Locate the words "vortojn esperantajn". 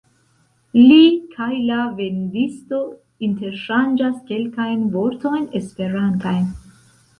4.99-6.53